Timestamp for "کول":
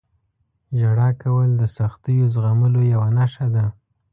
1.21-1.49